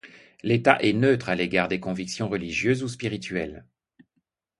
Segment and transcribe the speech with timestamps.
[0.41, 3.67] L’État est neutre à l’égard des convictions religieuses ou spirituelles.